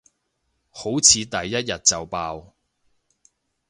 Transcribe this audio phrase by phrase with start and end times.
[0.71, 2.55] 好似第一日就爆